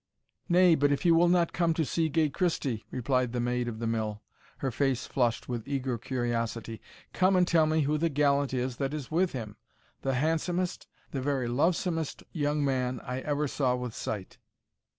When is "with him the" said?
9.11-10.15